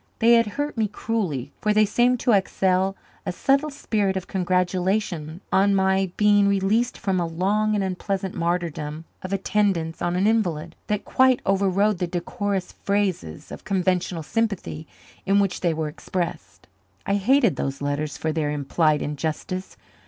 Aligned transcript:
They 0.17 0.33
had 0.33 0.47
hurt 0.57 0.79
me 0.79 0.87
cruelly, 0.87 1.51
for 1.61 1.75
they 1.75 1.85
seemed 1.85 2.19
to 2.21 2.31
exhale 2.31 2.95
a 3.23 3.31
subtle 3.31 3.69
spirit 3.69 4.17
of 4.17 4.25
congratulation 4.25 5.41
on 5.51 5.75
my 5.75 6.11
being 6.17 6.47
released 6.47 6.97
from 6.97 7.19
a 7.19 7.27
long 7.27 7.75
and 7.75 7.83
unpleasant 7.83 8.33
martyrdom 8.33 9.05
of 9.21 9.31
attendance 9.31 10.01
on 10.01 10.15
an 10.15 10.25
invalid, 10.25 10.75
that 10.87 11.05
quite 11.05 11.39
overrode 11.45 11.99
the 11.99 12.07
decorous 12.07 12.71
phrases 12.71 13.51
of 13.51 13.63
conventional 13.63 14.23
sympathy 14.23 14.87
in 15.27 15.39
which 15.39 15.59
they 15.61 15.71
were 15.71 15.87
expressed. 15.89 16.65
I 17.05 17.13
hated 17.17 17.55
those 17.55 17.79
letters 17.79 18.17
for 18.17 18.31
their 18.31 18.49
implied 18.49 19.03
injustice. 19.03 19.77